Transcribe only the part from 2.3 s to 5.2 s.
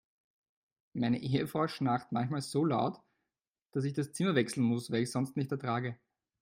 so laut, dass ich das Zimmer wechseln muss, weil ich es